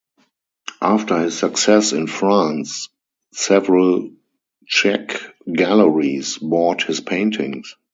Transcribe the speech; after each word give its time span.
After 0.81 1.19
his 1.19 1.37
success 1.37 1.93
in 1.93 2.07
France 2.07 2.89
several 3.33 4.09
Czech 4.65 5.21
galleries 5.45 6.39
bought 6.39 6.81
his 6.81 7.01
paintings. 7.01 7.75